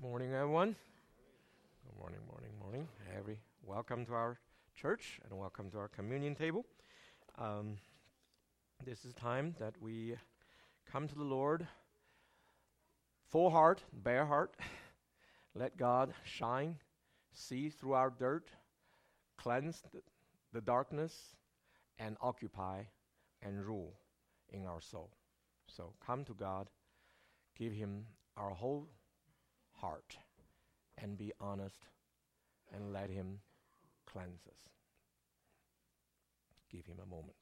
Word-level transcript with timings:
Morning, 0.00 0.32
everyone. 0.32 0.76
Good 1.84 1.98
morning, 1.98 2.20
morning, 2.30 2.50
morning. 2.62 2.88
Every 3.18 3.40
welcome 3.64 4.06
to 4.06 4.12
our 4.12 4.38
church 4.76 5.18
and 5.24 5.36
welcome 5.36 5.72
to 5.72 5.78
our 5.78 5.88
communion 5.88 6.36
table. 6.36 6.64
Um, 7.36 7.78
this 8.86 9.04
is 9.04 9.12
time 9.14 9.56
that 9.58 9.74
we 9.80 10.14
come 10.88 11.08
to 11.08 11.14
the 11.16 11.24
Lord, 11.24 11.66
full 13.26 13.50
heart, 13.50 13.82
bare 13.92 14.24
heart. 14.24 14.54
Let 15.56 15.76
God 15.76 16.14
shine, 16.22 16.76
see 17.32 17.68
through 17.68 17.94
our 17.94 18.12
dirt, 18.16 18.50
cleanse 19.36 19.82
the, 19.92 20.00
the 20.52 20.60
darkness, 20.60 21.34
and 21.98 22.16
occupy 22.20 22.82
and 23.42 23.66
rule 23.66 23.94
in 24.50 24.64
our 24.64 24.80
soul. 24.80 25.10
So 25.66 25.92
come 26.06 26.24
to 26.26 26.34
God, 26.34 26.68
give 27.56 27.72
Him 27.72 28.06
our 28.36 28.50
whole 28.50 28.86
heart 29.80 30.16
and 30.96 31.16
be 31.16 31.32
honest 31.40 31.86
and 32.74 32.92
let 32.92 33.10
Him 33.10 33.40
cleanse 34.06 34.46
us. 34.46 34.70
Give 36.70 36.84
Him 36.86 36.98
a 37.02 37.08
moment. 37.08 37.36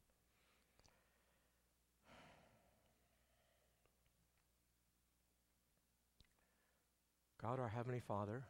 God, 7.43 7.61
our 7.61 7.69
Heavenly 7.69 8.01
Father, 8.01 8.43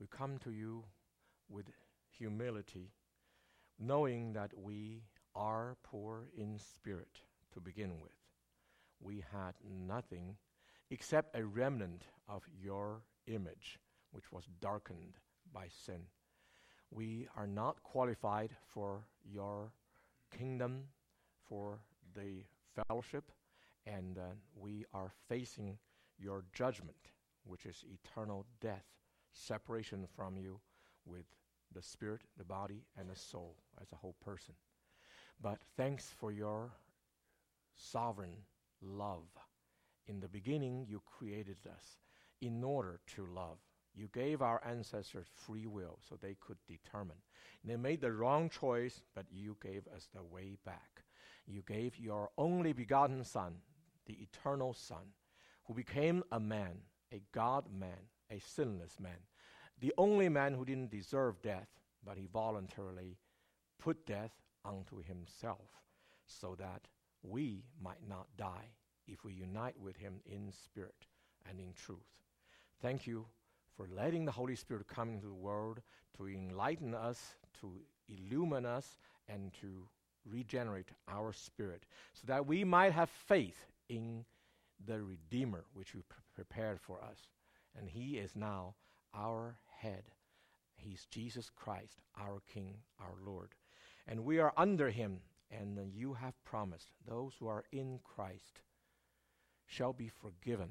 we 0.00 0.06
come 0.08 0.38
to 0.38 0.50
you 0.50 0.84
with 1.48 1.66
humility, 2.10 2.90
knowing 3.78 4.32
that 4.32 4.50
we 4.56 5.02
are 5.36 5.76
poor 5.84 6.26
in 6.36 6.58
spirit 6.58 7.20
to 7.52 7.60
begin 7.60 8.00
with. 8.00 8.12
We 9.00 9.22
had 9.32 9.54
nothing 9.86 10.36
except 10.90 11.36
a 11.36 11.44
remnant 11.44 12.04
of 12.28 12.42
your 12.62 13.02
image, 13.26 13.78
which 14.12 14.30
was 14.32 14.44
darkened 14.60 15.14
by 15.52 15.66
sin. 15.68 16.00
We 16.90 17.26
are 17.36 17.46
not 17.46 17.82
qualified 17.82 18.50
for 18.72 19.06
your 19.24 19.72
kingdom, 20.36 20.84
for 21.48 21.80
the 22.14 22.44
fellowship, 22.74 23.30
and 23.86 24.18
uh, 24.18 24.22
we 24.54 24.84
are 24.92 25.12
facing 25.28 25.78
your 26.18 26.44
judgment, 26.52 26.96
which 27.44 27.66
is 27.66 27.84
eternal 27.92 28.46
death, 28.60 28.84
separation 29.32 30.06
from 30.16 30.36
you 30.36 30.60
with 31.04 31.26
the 31.74 31.82
spirit, 31.82 32.22
the 32.38 32.44
body, 32.44 32.84
and 32.96 33.10
the 33.10 33.16
soul 33.16 33.56
as 33.80 33.88
a 33.92 33.96
whole 33.96 34.16
person. 34.24 34.54
But 35.40 35.58
thanks 35.76 36.12
for 36.16 36.30
your 36.30 36.72
sovereign 37.74 38.36
love 38.80 39.26
in 40.06 40.20
the 40.20 40.28
beginning, 40.28 40.86
you 40.88 41.02
created 41.06 41.56
us 41.70 41.98
in 42.40 42.62
order 42.62 43.00
to 43.14 43.26
love. 43.26 43.58
You 43.94 44.08
gave 44.12 44.42
our 44.42 44.60
ancestors 44.66 45.28
free 45.34 45.66
will 45.66 45.98
so 46.08 46.16
they 46.16 46.36
could 46.40 46.58
determine. 46.66 47.16
They 47.64 47.76
made 47.76 48.00
the 48.00 48.12
wrong 48.12 48.50
choice, 48.50 49.02
but 49.14 49.26
you 49.30 49.56
gave 49.62 49.86
us 49.94 50.08
the 50.12 50.22
way 50.22 50.56
back. 50.64 51.04
You 51.46 51.62
gave 51.66 51.98
your 51.98 52.30
only 52.36 52.72
begotten 52.72 53.24
Son, 53.24 53.54
the 54.06 54.14
eternal 54.14 54.74
Son, 54.74 55.12
who 55.66 55.74
became 55.74 56.24
a 56.32 56.40
man, 56.40 56.78
a 57.12 57.22
God 57.32 57.64
man, 57.72 58.08
a 58.30 58.40
sinless 58.40 58.98
man, 58.98 59.18
the 59.80 59.94
only 59.96 60.28
man 60.28 60.54
who 60.54 60.64
didn't 60.64 60.90
deserve 60.90 61.40
death, 61.40 61.68
but 62.04 62.18
he 62.18 62.26
voluntarily 62.26 63.16
put 63.78 64.06
death 64.06 64.32
unto 64.64 65.02
himself 65.02 65.82
so 66.26 66.56
that 66.58 66.88
we 67.22 67.64
might 67.80 68.06
not 68.08 68.26
die 68.36 68.70
if 69.06 69.24
we 69.24 69.32
unite 69.32 69.78
with 69.80 69.96
Him 69.96 70.20
in 70.26 70.52
spirit 70.52 71.06
and 71.48 71.58
in 71.58 71.72
truth. 71.74 71.98
Thank 72.80 73.06
you 73.06 73.26
for 73.76 73.88
letting 73.94 74.24
the 74.24 74.32
Holy 74.32 74.56
Spirit 74.56 74.86
come 74.86 75.10
into 75.10 75.26
the 75.26 75.34
world 75.34 75.80
to 76.16 76.28
enlighten 76.28 76.94
us, 76.94 77.34
to 77.60 77.72
illumine 78.08 78.66
us, 78.66 78.96
and 79.28 79.52
to 79.60 79.88
regenerate 80.30 80.90
our 81.08 81.32
spirit, 81.32 81.84
so 82.12 82.22
that 82.26 82.46
we 82.46 82.64
might 82.64 82.92
have 82.92 83.10
faith 83.10 83.66
in 83.88 84.24
the 84.86 85.02
Redeemer 85.02 85.64
which 85.74 85.94
you 85.94 86.02
pre- 86.08 86.22
prepared 86.34 86.80
for 86.80 87.02
us. 87.02 87.18
And 87.78 87.88
He 87.88 88.18
is 88.18 88.36
now 88.36 88.74
our 89.14 89.58
head. 89.78 90.04
He's 90.76 91.06
Jesus 91.10 91.50
Christ, 91.54 92.00
our 92.18 92.42
King, 92.52 92.76
our 93.00 93.14
Lord. 93.24 93.50
And 94.06 94.24
we 94.24 94.38
are 94.38 94.52
under 94.56 94.90
Him, 94.90 95.20
and 95.50 95.78
you 95.92 96.14
have 96.14 96.42
promised 96.44 96.88
those 97.06 97.34
who 97.38 97.48
are 97.48 97.64
in 97.72 98.00
Christ 98.04 98.60
shall 99.66 99.92
be 99.92 100.08
forgiven. 100.08 100.70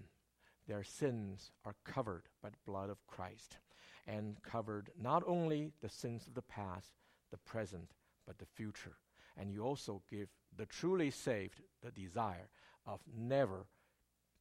Their 0.68 0.84
sins 0.84 1.52
are 1.66 1.76
covered 1.84 2.24
by 2.42 2.50
the 2.50 2.58
blood 2.66 2.90
of 2.90 3.06
Christ 3.08 3.58
and 4.08 4.42
covered 4.44 4.90
not 5.00 5.24
only 5.26 5.72
the 5.82 5.90
sins 5.90 6.28
of 6.28 6.34
the 6.34 6.42
past, 6.42 6.94
the 7.32 7.38
present, 7.38 7.92
but 8.26 8.38
the 8.38 8.46
future. 8.46 8.98
And 9.38 9.52
you 9.52 9.64
also 9.64 10.02
give 10.10 10.30
the 10.56 10.66
truly 10.66 11.10
saved 11.10 11.62
the 11.82 11.92
desire 11.92 12.50
of 12.86 13.00
never 13.16 13.66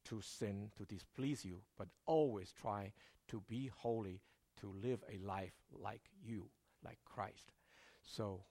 to 0.05 0.21
sin, 0.21 0.69
to 0.77 0.85
displease 0.85 1.45
you, 1.45 1.61
but 1.77 1.87
always 2.05 2.53
try 2.53 2.91
to 3.29 3.41
be 3.47 3.71
holy, 3.75 4.21
to 4.59 4.73
live 4.81 5.03
a 5.11 5.17
life 5.25 5.53
like 5.71 6.03
you, 6.23 6.49
like 6.83 6.99
Christ. 7.05 7.51
So, 8.03 8.43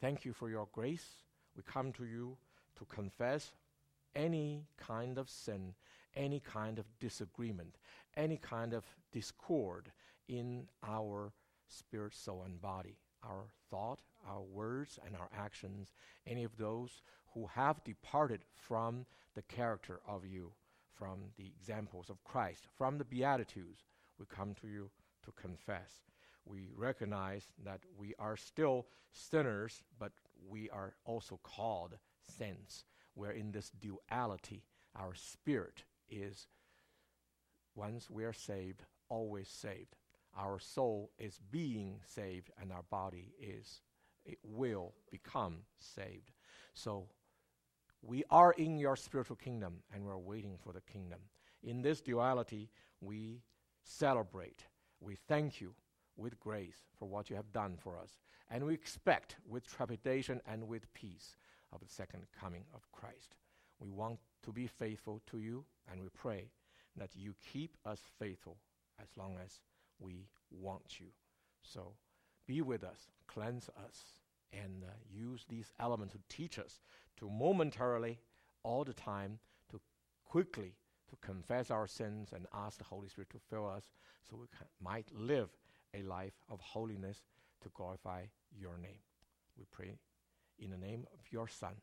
thank 0.00 0.24
you 0.24 0.32
for 0.32 0.50
your 0.50 0.68
grace. 0.72 1.06
We 1.56 1.62
come 1.62 1.92
to 1.92 2.04
you 2.04 2.36
to 2.76 2.84
confess 2.86 3.52
any 4.16 4.64
kind 4.78 5.18
of 5.18 5.28
sin, 5.28 5.74
any 6.16 6.40
kind 6.40 6.78
of 6.78 6.86
disagreement, 6.98 7.76
any 8.16 8.38
kind 8.38 8.72
of 8.72 8.84
discord 9.12 9.92
in 10.26 10.66
our 10.82 11.32
spirit, 11.68 12.14
soul, 12.14 12.42
and 12.44 12.60
body, 12.60 12.96
our 13.22 13.44
thought, 13.70 14.00
our 14.26 14.42
words, 14.42 14.98
and 15.06 15.14
our 15.14 15.28
actions, 15.36 15.92
any 16.26 16.42
of 16.44 16.56
those 16.56 17.02
who 17.34 17.46
have 17.54 17.84
departed 17.84 18.40
from 18.54 19.04
the 19.34 19.42
character 19.42 20.00
of 20.08 20.24
you, 20.24 20.52
from 20.94 21.18
the 21.36 21.46
examples 21.46 22.08
of 22.08 22.24
Christ, 22.24 22.66
from 22.76 22.96
the 22.96 23.04
Beatitudes, 23.04 23.84
we 24.18 24.24
come 24.26 24.54
to 24.62 24.66
you 24.66 24.90
to 25.24 25.32
confess. 25.32 26.06
We 26.46 26.70
recognize 26.74 27.48
that 27.64 27.80
we 27.98 28.14
are 28.18 28.36
still 28.36 28.86
sinners, 29.12 29.82
but 29.98 30.12
we 30.48 30.70
are 30.70 30.94
also 31.04 31.38
called 31.42 31.98
saints 32.38 32.84
we're 33.16 33.32
in 33.32 33.50
this 33.50 33.70
duality. 33.70 34.62
Our 34.94 35.14
spirit 35.14 35.82
is, 36.08 36.46
once 37.74 38.08
we 38.08 38.24
are 38.24 38.32
saved, 38.32 38.82
always 39.08 39.48
saved. 39.48 39.96
Our 40.38 40.58
soul 40.58 41.10
is 41.18 41.40
being 41.50 42.00
saved, 42.06 42.50
and 42.60 42.70
our 42.70 42.84
body 42.90 43.32
is, 43.40 43.80
it 44.24 44.38
will 44.44 44.92
become 45.10 45.62
saved. 45.78 46.30
So 46.74 47.08
we 48.02 48.22
are 48.30 48.52
in 48.52 48.78
your 48.78 48.96
spiritual 48.96 49.36
kingdom, 49.36 49.82
and 49.92 50.04
we're 50.04 50.18
waiting 50.18 50.58
for 50.62 50.72
the 50.72 50.82
kingdom. 50.82 51.20
In 51.62 51.80
this 51.80 52.02
duality, 52.02 52.70
we 53.00 53.40
celebrate. 53.82 54.64
We 55.00 55.16
thank 55.26 55.60
you 55.60 55.74
with 56.16 56.38
grace 56.38 56.84
for 56.98 57.06
what 57.06 57.30
you 57.30 57.36
have 57.36 57.52
done 57.52 57.76
for 57.78 57.98
us. 57.98 58.18
And 58.50 58.64
we 58.64 58.74
expect 58.74 59.36
with 59.48 59.66
trepidation 59.66 60.40
and 60.46 60.68
with 60.68 60.92
peace 60.94 61.36
of 61.76 61.86
the 61.86 61.94
second 61.94 62.22
coming 62.38 62.64
of 62.74 62.90
Christ. 62.92 63.36
We 63.78 63.90
want 63.90 64.18
to 64.42 64.52
be 64.52 64.66
faithful 64.66 65.20
to 65.30 65.38
you, 65.38 65.64
and 65.90 66.00
we 66.00 66.08
pray 66.08 66.50
that 66.96 67.10
you 67.14 67.34
keep 67.52 67.76
us 67.84 68.00
faithful 68.18 68.56
as 69.00 69.08
long 69.16 69.36
as 69.44 69.60
we 70.00 70.26
want 70.50 70.98
you. 70.98 71.06
So 71.62 71.92
be 72.46 72.62
with 72.62 72.82
us, 72.82 73.10
cleanse 73.26 73.68
us, 73.84 74.20
and 74.52 74.84
uh, 74.84 74.92
use 75.12 75.44
these 75.48 75.72
elements 75.78 76.14
to 76.14 76.20
teach 76.28 76.58
us 76.58 76.80
to 77.18 77.28
momentarily, 77.28 78.18
all 78.62 78.84
the 78.84 78.94
time, 78.94 79.38
to 79.70 79.80
quickly 80.24 80.74
to 81.08 81.16
confess 81.16 81.70
our 81.70 81.86
sins 81.86 82.30
and 82.34 82.46
ask 82.52 82.78
the 82.78 82.84
Holy 82.84 83.08
Spirit 83.08 83.30
to 83.30 83.38
fill 83.50 83.68
us 83.68 83.90
so 84.28 84.36
we 84.36 84.46
can, 84.56 84.66
might 84.82 85.08
live 85.14 85.50
a 85.94 86.02
life 86.02 86.34
of 86.48 86.60
holiness 86.60 87.22
to 87.62 87.68
glorify 87.74 88.22
your 88.58 88.76
name. 88.78 88.98
We 89.56 89.64
pray 89.70 89.92
in 90.58 90.70
the 90.70 90.78
name 90.78 91.06
of 91.12 91.20
your 91.30 91.48
Son, 91.48 91.74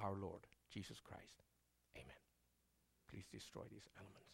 our 0.00 0.14
Lord, 0.14 0.46
Jesus 0.72 1.00
Christ. 1.00 1.42
Amen. 1.96 2.06
Please 3.10 3.26
destroy 3.30 3.62
these 3.70 3.88
elements. 3.96 4.28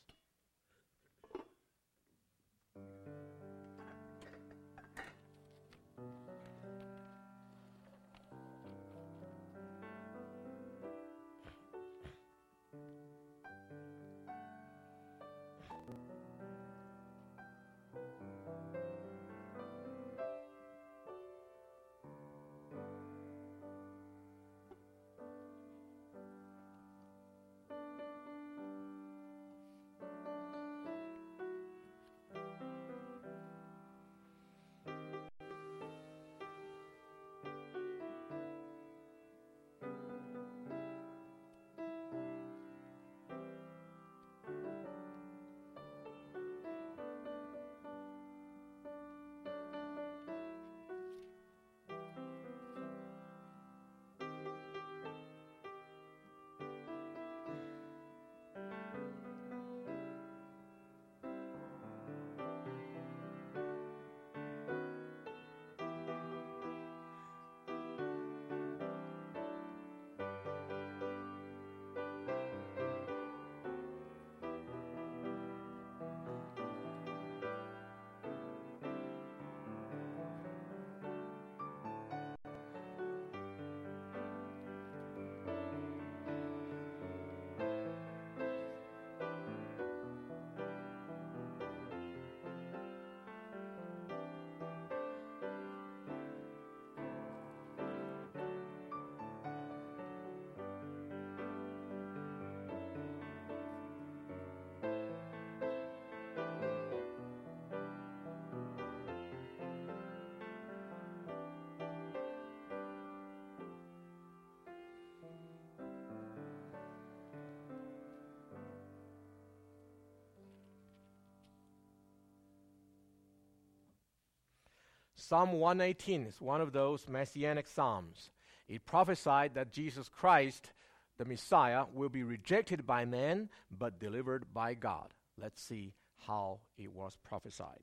Psalm 125.27 125.53
118 125.53 126.27
is 126.27 126.39
one 126.39 126.61
of 126.61 126.73
those 126.73 127.09
messianic 127.09 127.67
psalms. 127.67 128.31
It 128.69 128.85
prophesied 128.85 129.55
that 129.55 129.73
Jesus 129.73 130.11
Christ, 130.11 130.73
the 131.17 131.25
Messiah, 131.25 131.87
will 131.95 132.11
be 132.11 132.23
rejected 132.23 132.87
by 132.87 133.07
men 133.07 133.49
but 133.71 133.99
delivered 133.99 134.53
by 134.53 134.75
God. 134.75 135.15
Let's 135.41 135.63
see 135.63 135.95
how 136.27 136.59
it 136.77 136.93
was 136.93 137.17
prophesied. 137.25 137.81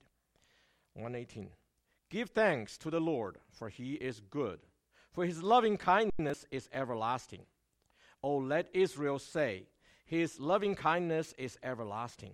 118. 0.93 1.49
Give 2.11 2.29
thanks 2.29 2.77
to 2.77 2.91
the 2.91 3.01
Lord, 3.01 3.39
for 3.49 3.69
he 3.69 3.93
is 3.93 4.19
good, 4.19 4.59
for 5.11 5.25
his 5.25 5.41
loving 5.41 5.77
kindness 5.77 6.45
is 6.51 6.69
everlasting. 6.71 7.47
Oh, 8.21 8.37
let 8.37 8.69
Israel 8.71 9.17
say, 9.17 9.65
His 10.05 10.39
loving 10.39 10.75
kindness 10.75 11.33
is 11.39 11.57
everlasting. 11.63 12.33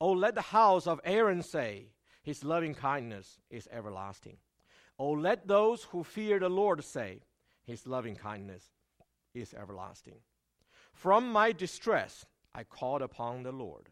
Oh, 0.00 0.12
let 0.12 0.34
the 0.34 0.40
house 0.40 0.86
of 0.86 1.02
Aaron 1.04 1.42
say, 1.42 1.88
His 2.28 2.44
loving 2.44 2.74
kindness 2.74 3.38
is 3.48 3.66
everlasting. 3.72 4.36
Oh, 4.98 5.12
let 5.12 5.48
those 5.48 5.84
who 5.84 6.04
fear 6.04 6.38
the 6.38 6.50
Lord 6.50 6.84
say, 6.84 7.20
His 7.64 7.86
loving 7.86 8.16
kindness 8.16 8.64
is 9.32 9.54
everlasting. 9.54 10.18
From 10.92 11.32
my 11.32 11.52
distress 11.52 12.26
I 12.54 12.64
called 12.64 13.00
upon 13.00 13.44
the 13.44 13.52
Lord. 13.52 13.88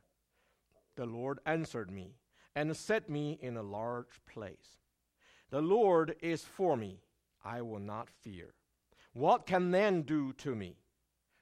The 0.96 1.06
Lord 1.06 1.38
answered 1.46 1.90
me 1.90 2.16
and 2.54 2.76
set 2.76 3.08
me 3.08 3.38
in 3.40 3.56
a 3.56 3.62
large 3.62 4.20
place. 4.30 4.80
The 5.48 5.62
Lord 5.62 6.16
is 6.20 6.42
for 6.44 6.76
me. 6.76 7.00
I 7.42 7.62
will 7.62 7.80
not 7.80 8.10
fear. 8.10 8.52
What 9.14 9.46
can 9.46 9.70
man 9.70 10.02
do 10.02 10.34
to 10.44 10.54
me? 10.54 10.76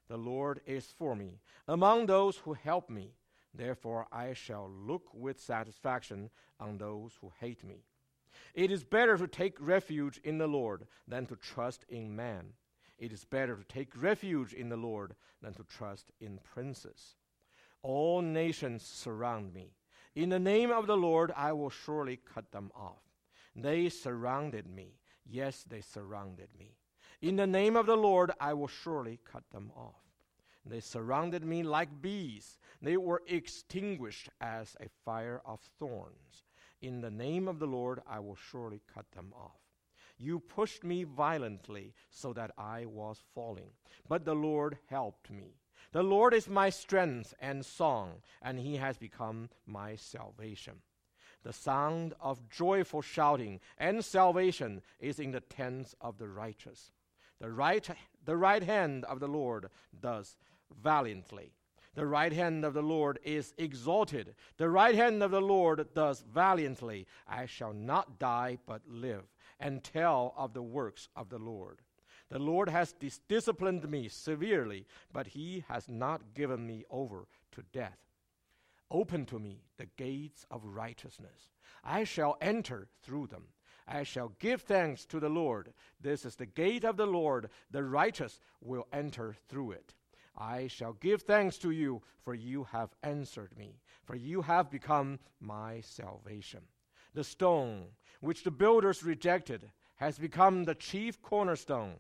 The 0.09 0.17
Lord 0.17 0.61
is 0.65 0.95
for 0.97 1.17
me. 1.17 1.41
Among 1.67 2.07
those 2.07 2.37
who 2.37 2.53
help 2.53 2.89
me, 2.89 3.15
therefore 3.55 4.07
I 4.13 4.33
shall 4.35 4.69
look 4.71 5.05
with 5.13 5.41
satisfaction 5.41 6.31
on 6.59 6.79
those 6.79 7.13
who 7.21 7.33
hate 7.41 7.65
me. 7.65 7.85
It 8.55 8.71
is 8.71 8.85
better 8.85 9.17
to 9.17 9.27
take 9.27 9.57
refuge 9.61 10.19
in 10.25 10.39
the 10.39 10.47
Lord 10.47 10.87
than 11.07 11.27
to 11.27 11.37
trust 11.37 11.85
in 11.89 12.15
man. 12.15 12.55
It 12.99 13.13
is 13.13 13.25
better 13.25 13.57
to 13.57 13.65
take 13.65 14.01
refuge 14.01 14.53
in 14.53 14.69
the 14.69 14.77
Lord 14.77 15.15
than 15.43 15.55
to 15.55 15.65
trust 15.65 16.13
in 16.21 16.39
princes. 16.43 17.17
All 17.83 18.23
nations 18.23 18.83
surround 18.83 19.53
me. 19.53 19.73
In 20.15 20.29
the 20.29 20.39
name 20.39 20.71
of 20.71 20.87
the 20.87 20.97
Lord, 20.97 21.33
I 21.37 21.53
will 21.53 21.71
surely 21.71 22.17
cut 22.17 22.53
them 22.53 22.71
off. 22.75 23.03
They 23.57 23.89
surrounded 23.89 24.67
me. 24.67 25.01
Yes, 25.27 25.65
they 25.65 25.81
surrounded 25.81 26.49
me. 26.59 26.77
In 27.21 27.37
the 27.37 27.47
name 27.47 27.77
of 27.77 27.87
the 27.87 27.97
Lord, 27.97 28.31
I 28.41 28.55
will 28.55 28.69
surely 28.69 29.19
cut 29.25 29.45
them 29.51 29.73
off. 29.77 30.04
They 30.67 30.81
surrounded 30.81 31.45
me 31.45 31.63
like 31.63 32.01
bees. 32.01 32.59
They 32.81 32.97
were 32.97 33.23
extinguished 33.27 34.31
as 34.41 34.77
a 34.81 34.89
fire 35.05 35.43
of 35.45 35.61
thorns. 35.79 36.45
In 36.81 37.01
the 37.01 37.11
name 37.11 37.49
of 37.49 37.59
the 37.59 37.67
Lord, 37.67 38.01
I 38.07 38.21
will 38.21 38.37
surely 38.37 38.81
cut 38.93 39.11
them 39.13 39.33
off. 39.35 39.61
You 40.17 40.41
pushed 40.41 40.85
me 40.85 41.05
violently 41.05 41.95
so 42.11 42.33
that 42.35 42.53
I 42.57 42.87
was 42.87 43.23
falling, 43.35 43.71
but 44.09 44.25
the 44.25 44.35
Lord 44.35 44.79
helped 44.89 45.31
me. 45.31 45.57
The 45.93 46.03
Lord 46.03 46.35
is 46.35 46.49
my 46.49 46.71
strength 46.71 47.35
and 47.41 47.65
song, 47.65 48.23
and 48.41 48.59
he 48.59 48.77
has 48.77 48.97
become 48.97 49.51
my 49.67 49.97
salvation. 49.97 50.83
The 51.43 51.53
sound 51.53 52.15
of 52.21 52.49
joyful 52.49 53.03
shouting 53.03 53.61
and 53.77 54.05
salvation 54.05 54.83
is 54.99 55.19
in 55.19 55.33
the 55.33 55.41
tents 55.41 55.95
of 56.01 56.17
the 56.19 56.29
righteous. 56.29 56.91
The 57.39 57.51
right, 57.51 57.87
the 58.25 58.37
right 58.37 58.63
hand 58.63 59.05
of 59.05 59.21
the 59.21 59.29
Lord 59.29 59.69
does 60.01 60.37
valiantly. 60.83 61.53
The 61.95 62.07
right 62.07 62.33
hand 62.33 62.65
of 62.65 62.75
the 62.75 62.83
Lord 62.83 63.21
is 63.23 63.55
exalted. 63.57 64.35
The 64.57 64.69
right 64.69 64.95
hand 64.95 65.23
of 65.23 65.31
the 65.31 65.41
Lord 65.41 65.87
does 65.95 66.23
valiantly. 66.23 67.07
I 67.29 67.47
shall 67.47 67.73
not 67.73 68.19
die, 68.19 68.59
but 68.67 68.83
live, 68.89 69.25
and 69.61 69.85
tell 69.85 70.35
of 70.37 70.55
the 70.55 70.63
works 70.63 71.09
of 71.15 71.29
the 71.29 71.39
Lord. 71.39 71.83
The 72.31 72.39
Lord 72.41 72.69
has 72.69 72.93
dis- 72.93 73.21
disciplined 73.29 73.89
me 73.89 74.09
severely, 74.09 74.87
but 75.13 75.29
he 75.29 75.65
has 75.69 75.89
not 75.89 76.35
given 76.35 76.67
me 76.67 76.85
over 76.91 77.29
to 77.53 77.63
death. 77.73 77.99
Open 78.91 79.25
to 79.27 79.39
me 79.39 79.63
the 79.77 79.87
gates 79.97 80.45
of 80.51 80.65
righteousness. 80.65 81.49
I 81.85 82.05
shall 82.05 82.37
enter 82.41 82.89
through 83.03 83.29
them. 83.29 83.45
I 83.87 84.03
shall 84.03 84.33
give 84.39 84.63
thanks 84.63 85.05
to 85.07 85.21
the 85.21 85.29
Lord. 85.29 85.75
This 86.01 86.25
is 86.25 86.37
the 86.37 86.47
gate 86.47 86.85
of 86.85 86.97
the 86.97 87.07
Lord. 87.07 87.51
The 87.71 87.85
righteous 87.85 88.41
will 88.61 88.89
enter 88.93 89.37
through 89.49 89.73
it. 89.73 89.95
I 90.37 90.67
shall 90.67 90.95
give 90.95 91.23
thanks 91.23 91.59
to 91.59 91.71
you, 91.71 92.03
for 92.23 92.35
you 92.35 92.65
have 92.65 92.91
answered 93.03 93.57
me, 93.57 93.81
for 94.05 94.17
you 94.17 94.43
have 94.43 94.71
become 94.71 95.19
my 95.41 95.81
salvation. 95.81 96.63
The 97.15 97.25
stone 97.25 97.87
which 98.21 98.43
the 98.43 98.51
builders 98.51 99.05
rejected 99.05 99.71
has 99.97 100.19
become 100.19 100.65
the 100.65 100.75
chief 100.75 101.23
cornerstone. 101.23 101.95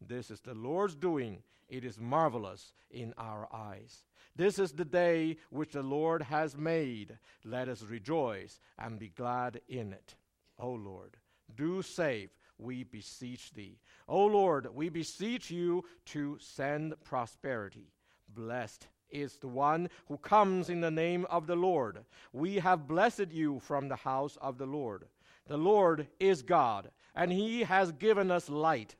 This 0.00 0.30
is 0.30 0.40
the 0.40 0.54
Lord's 0.54 0.94
doing. 0.94 1.42
It 1.68 1.84
is 1.84 1.98
marvelous 1.98 2.72
in 2.90 3.14
our 3.18 3.48
eyes. 3.52 4.04
This 4.36 4.58
is 4.58 4.72
the 4.72 4.84
day 4.84 5.36
which 5.50 5.72
the 5.72 5.82
Lord 5.82 6.22
has 6.22 6.56
made. 6.56 7.18
Let 7.44 7.68
us 7.68 7.82
rejoice 7.82 8.60
and 8.78 8.98
be 8.98 9.08
glad 9.08 9.60
in 9.68 9.92
it. 9.92 10.14
O 10.58 10.70
Lord, 10.70 11.16
do 11.56 11.82
save, 11.82 12.30
we 12.60 12.84
beseech 12.84 13.52
thee. 13.52 13.78
O 14.08 14.26
Lord, 14.26 14.68
we 14.74 14.88
beseech 14.88 15.50
you 15.50 15.84
to 16.06 16.36
send 16.40 16.94
prosperity. 17.04 17.92
Blessed 18.28 18.86
is 19.10 19.36
the 19.36 19.48
one 19.48 19.88
who 20.06 20.16
comes 20.18 20.68
in 20.68 20.80
the 20.80 20.90
name 20.90 21.26
of 21.30 21.46
the 21.46 21.56
Lord. 21.56 22.04
We 22.32 22.56
have 22.56 22.86
blessed 22.86 23.30
you 23.30 23.60
from 23.60 23.88
the 23.88 23.96
house 23.96 24.36
of 24.40 24.58
the 24.58 24.66
Lord. 24.66 25.06
The 25.46 25.56
Lord 25.56 26.06
is 26.20 26.42
God, 26.42 26.90
and 27.14 27.32
he 27.32 27.62
has 27.62 27.90
given 27.92 28.30
us 28.30 28.48
light 28.48 28.94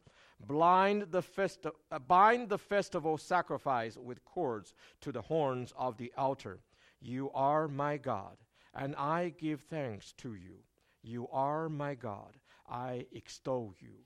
blind 0.46 1.06
the 1.10 1.22
festi- 1.22 1.72
uh, 1.90 1.98
bind 1.98 2.48
the 2.48 2.58
festival 2.58 3.18
sacrifice 3.18 3.96
with 3.96 4.24
cords 4.24 4.74
to 5.00 5.12
the 5.12 5.22
horns 5.22 5.72
of 5.76 5.96
the 5.96 6.12
altar. 6.16 6.60
You 7.00 7.30
are 7.34 7.68
my 7.68 7.96
God, 7.96 8.36
and 8.74 8.94
I 8.96 9.34
give 9.38 9.62
thanks 9.62 10.12
to 10.18 10.34
you. 10.34 10.58
You 11.02 11.28
are 11.32 11.68
my 11.68 11.94
God, 11.94 12.36
I 12.70 13.06
extol 13.12 13.74
you. 13.80 14.04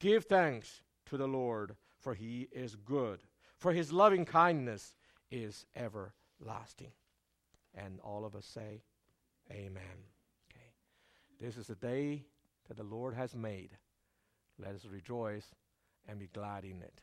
Give 0.00 0.24
thanks 0.24 0.82
to 1.06 1.16
the 1.16 1.28
Lord, 1.28 1.76
for 1.98 2.14
he 2.14 2.48
is 2.52 2.74
good, 2.74 3.20
for 3.56 3.72
his 3.72 3.92
loving 3.92 4.24
kindness 4.24 4.94
is 5.30 5.66
everlasting. 5.76 6.92
And 7.74 8.00
all 8.00 8.24
of 8.24 8.34
us 8.34 8.46
say, 8.46 8.82
Amen. 9.50 10.04
Okay. 10.50 10.72
This 11.40 11.56
is 11.56 11.66
the 11.66 11.74
day 11.74 12.24
that 12.68 12.76
the 12.76 12.82
Lord 12.82 13.14
has 13.14 13.34
made. 13.34 13.76
Let 14.58 14.74
us 14.74 14.84
rejoice 14.84 15.54
and 16.08 16.18
be 16.18 16.28
glad 16.32 16.64
in 16.64 16.82
it. 16.82 17.00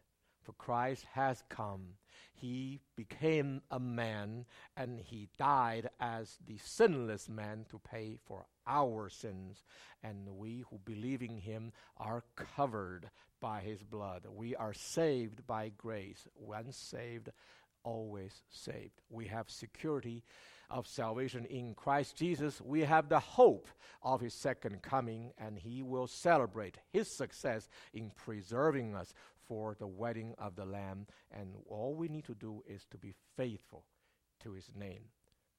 For 0.47 0.53
Christ 0.53 1.05
has 1.11 1.43
come. 1.49 1.95
He 2.33 2.79
became 2.95 3.61
a 3.69 3.81
man 3.81 4.45
and 4.77 4.97
he 4.97 5.27
died 5.37 5.89
as 5.99 6.37
the 6.47 6.57
sinless 6.57 7.27
man 7.27 7.65
to 7.69 7.79
pay 7.79 8.17
for 8.25 8.45
our 8.65 9.09
sins. 9.09 9.65
And 10.01 10.37
we 10.37 10.63
who 10.69 10.79
believe 10.85 11.21
in 11.21 11.39
him 11.39 11.73
are 11.97 12.23
covered 12.37 13.09
by 13.41 13.59
his 13.59 13.83
blood. 13.83 14.25
We 14.33 14.55
are 14.55 14.73
saved 14.73 15.45
by 15.45 15.73
grace. 15.77 16.25
Once 16.33 16.77
saved, 16.77 17.27
always 17.83 18.41
saved. 18.49 19.01
We 19.09 19.25
have 19.25 19.49
security 19.49 20.23
of 20.69 20.87
salvation 20.87 21.45
in 21.45 21.73
Christ 21.75 22.17
Jesus, 22.17 22.61
we 22.61 22.81
have 22.81 23.07
the 23.07 23.19
hope 23.19 23.69
of 24.03 24.19
his 24.19 24.33
second 24.33 24.81
coming, 24.81 25.31
and 25.37 25.57
he 25.57 25.81
will 25.81 26.07
celebrate 26.07 26.77
his 26.91 27.09
success 27.09 27.69
in 27.93 28.11
preserving 28.15 28.93
us 28.93 29.13
for 29.47 29.75
the 29.79 29.87
wedding 29.87 30.33
of 30.37 30.55
the 30.55 30.65
Lamb. 30.65 31.07
And 31.31 31.55
all 31.69 31.95
we 31.95 32.07
need 32.07 32.25
to 32.25 32.35
do 32.35 32.63
is 32.67 32.85
to 32.91 32.97
be 32.97 33.13
faithful 33.35 33.85
to 34.43 34.53
his 34.53 34.69
name, 34.75 35.03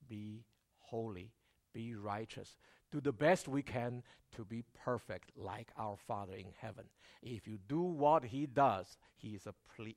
be 0.09 0.45
holy, 0.79 1.33
be 1.73 1.95
righteous, 1.95 2.57
do 2.91 3.01
the 3.01 3.13
best 3.13 3.49
we 3.49 3.63
can 3.63 4.03
to 4.37 4.45
be 4.45 4.65
perfect 4.85 5.31
like 5.37 5.71
our 5.79 5.97
Father 5.97 6.35
in 6.35 6.53
heaven. 6.59 6.85
If 7.23 7.47
you 7.47 7.59
do 7.69 7.81
what 7.81 8.25
he 8.25 8.47
does, 8.47 8.97
he 9.17 9.31
is 9.31 9.47
a 9.47 9.55
ple- 9.77 9.93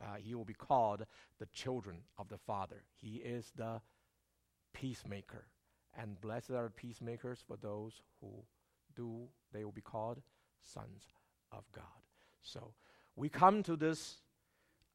uh, 0.00 0.14
he 0.16 0.34
will 0.34 0.44
be 0.44 0.54
called 0.54 1.04
the 1.38 1.46
children 1.46 1.98
of 2.18 2.28
the 2.28 2.38
Father. 2.38 2.84
He 2.94 3.16
is 3.16 3.52
the 3.56 3.80
peacemaker. 4.72 5.46
And 5.98 6.20
blessed 6.20 6.52
are 6.52 6.70
peacemakers 6.70 7.42
for 7.46 7.56
those 7.56 8.02
who 8.20 8.44
do, 8.94 9.28
they 9.52 9.64
will 9.64 9.72
be 9.72 9.80
called 9.80 10.20
sons 10.62 11.02
of 11.50 11.64
God. 11.72 11.84
So 12.42 12.72
we 13.18 13.28
come 13.28 13.62
to 13.64 13.76
this 13.76 14.18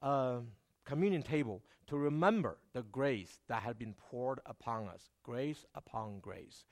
uh, 0.02 0.38
communion 0.86 1.22
table 1.22 1.62
to 1.88 1.98
remember 1.98 2.58
the 2.74 2.84
grace 2.84 3.42
that 3.50 3.62
had 3.62 3.78
been 3.78 3.94
poured 3.94 4.40
upon 4.46 4.88
us, 4.88 5.10
grace 5.24 5.66
upon 5.76 6.20
grace. 6.20 6.66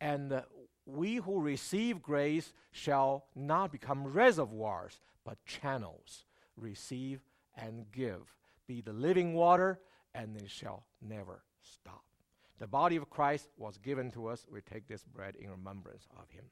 And 0.00 0.32
uh, 0.32 0.42
we 0.86 1.16
who 1.16 1.40
receive 1.40 2.02
grace 2.02 2.52
shall 2.72 3.26
not 3.36 3.70
become 3.70 4.06
reservoirs, 4.06 5.00
but 5.24 5.44
channels. 5.44 6.24
Receive 6.56 7.20
and 7.56 7.84
give. 7.92 8.34
Be 8.66 8.80
the 8.80 8.92
living 8.92 9.34
water, 9.34 9.80
and 10.14 10.36
it 10.36 10.50
shall 10.50 10.84
never 11.02 11.42
stop. 11.62 12.04
The 12.58 12.66
body 12.66 12.96
of 12.96 13.10
Christ 13.10 13.48
was 13.58 13.76
given 13.76 14.10
to 14.12 14.28
us. 14.28 14.46
We 14.50 14.60
take 14.62 14.88
this 14.88 15.04
bread 15.04 15.34
in 15.36 15.50
remembrance 15.50 16.06
of 16.16 16.30
him. 16.30 16.44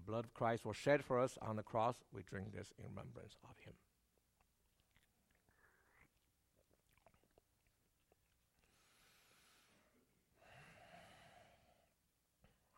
The 0.00 0.10
blood 0.10 0.24
of 0.24 0.32
Christ 0.32 0.64
was 0.64 0.76
shed 0.78 1.04
for 1.04 1.20
us 1.20 1.36
on 1.42 1.56
the 1.56 1.62
cross, 1.62 1.96
we 2.12 2.22
drink 2.22 2.54
this 2.54 2.72
in 2.78 2.84
remembrance 2.84 3.36
of 3.44 3.58
him. 3.64 3.74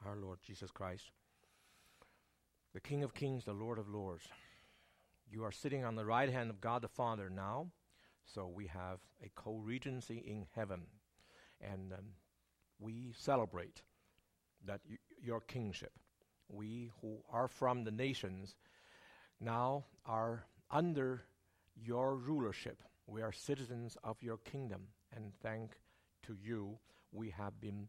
Our 0.05 0.17
Lord 0.17 0.41
Jesus 0.45 0.73
Christ, 0.73 1.13
the 2.75 2.81
King 2.81 3.05
of 3.05 3.15
kings, 3.15 3.45
the 3.45 3.53
Lord 3.53 3.79
of 3.79 3.89
lords, 3.89 4.25
you 5.31 5.45
are 5.45 5.53
sitting 5.53 5.85
on 5.85 5.95
the 5.95 6.05
right 6.05 6.29
hand 6.29 6.51
of 6.51 6.61
God 6.61 6.83
the 6.83 6.89
Father 6.89 7.31
now, 7.31 7.69
so 8.25 8.49
we 8.53 8.67
have 8.67 8.99
a 9.25 9.31
co 9.37 9.59
regency 9.59 10.19
in 10.19 10.47
heaven. 10.57 10.83
And 11.61 11.93
um, 11.93 12.05
we 12.81 13.13
celebrate 13.17 13.83
that 14.67 14.81
y- 14.89 14.97
your 15.23 15.41
kingship. 15.41 15.93
We 16.53 16.91
who 17.01 17.17
are 17.33 17.49
from 17.49 17.85
the 17.85 17.91
nations 17.91 18.55
now 19.41 19.87
are 20.05 20.45
under 20.71 21.23
your 21.75 22.15
rulership. 22.15 22.83
We 23.07 23.23
are 23.23 23.33
citizens 23.33 23.97
of 24.05 24.23
your 24.23 24.37
kingdom, 24.37 24.83
and 25.17 25.33
thank 25.43 25.73
to 26.25 26.37
you, 26.41 26.79
we 27.11 27.31
have 27.31 27.59
been 27.61 27.89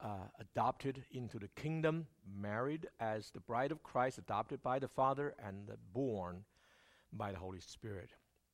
uh, 0.00 0.28
adopted 0.38 1.02
into 1.10 1.38
the 1.38 1.48
kingdom, 1.48 2.06
married 2.40 2.86
as 3.00 3.30
the 3.30 3.40
bride 3.40 3.72
of 3.72 3.82
Christ, 3.82 4.18
adopted 4.18 4.62
by 4.62 4.78
the 4.78 4.88
Father, 4.88 5.34
and 5.44 5.68
uh, 5.68 5.74
born 5.92 6.44
by 7.12 7.32
the 7.32 7.38
Holy 7.38 7.60
Spirit. 7.60 8.10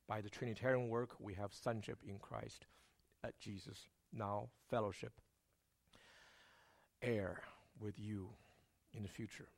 By 0.09 0.21
the 0.21 0.31
Trinitarian 0.31 0.89
work, 0.89 1.11
we 1.21 1.35
have 1.35 1.53
sonship 1.53 1.99
in 2.07 2.19
Christ, 2.19 2.67
at 3.23 3.39
Jesus, 3.39 3.89
now 4.13 4.49
fellowship, 4.71 5.13
heir 7.03 7.41
with 7.79 7.99
you 7.99 8.31
in 8.95 9.03
the 9.03 9.09
future. 9.09 9.49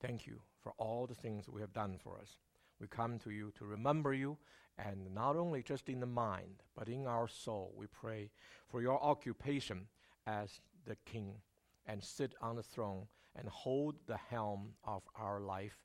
Thank 0.00 0.26
you 0.26 0.40
for 0.62 0.72
all 0.78 1.06
the 1.06 1.14
things 1.14 1.48
we 1.48 1.60
have 1.60 1.72
done 1.72 1.98
for 2.02 2.18
us. 2.20 2.36
We 2.80 2.86
come 2.86 3.18
to 3.20 3.30
you 3.30 3.52
to 3.58 3.64
remember 3.64 4.12
you, 4.12 4.36
and 4.78 5.14
not 5.14 5.36
only 5.36 5.62
just 5.62 5.88
in 5.88 6.00
the 6.00 6.06
mind, 6.06 6.62
but 6.76 6.88
in 6.88 7.06
our 7.06 7.28
soul. 7.28 7.72
We 7.76 7.86
pray 7.86 8.30
for 8.68 8.82
your 8.82 9.02
occupation 9.02 9.86
as 10.26 10.60
the 10.86 10.96
king 11.04 11.36
and 11.86 12.02
sit 12.02 12.34
on 12.40 12.56
the 12.56 12.62
throne 12.62 13.06
and 13.36 13.48
hold 13.48 13.96
the 14.06 14.16
helm 14.16 14.74
of 14.84 15.02
our 15.16 15.40
life 15.40 15.78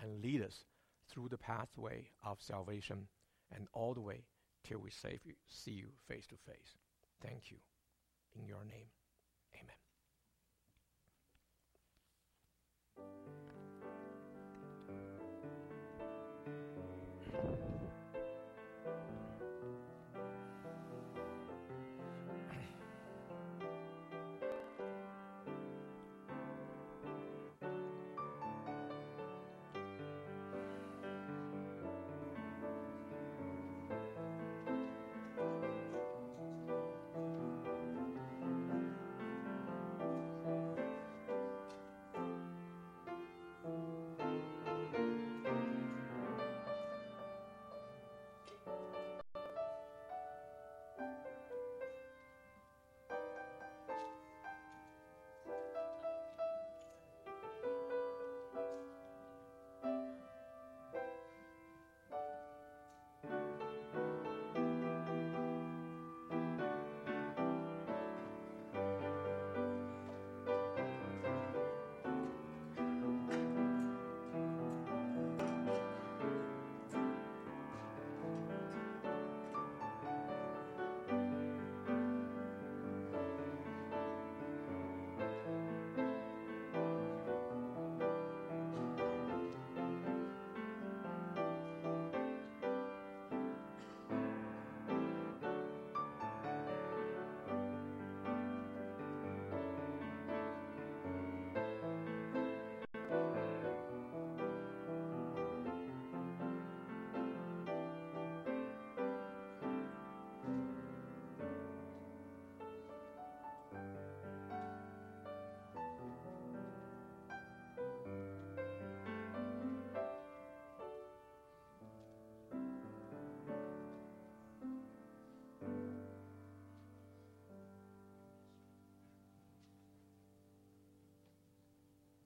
and 0.00 0.22
lead 0.22 0.42
us 0.42 0.64
through 1.08 1.28
the 1.28 1.38
pathway 1.38 2.10
of 2.24 2.40
salvation 2.40 3.08
and 3.54 3.66
all 3.72 3.94
the 3.94 4.00
way 4.00 4.24
till 4.64 4.78
we 4.78 4.90
you, 5.24 5.34
see 5.48 5.70
you 5.70 5.88
face 6.08 6.26
to 6.26 6.34
face. 6.36 6.78
Thank 7.22 7.50
you. 7.50 7.58
In 8.38 8.46
your 8.46 8.64
name. 8.64 8.88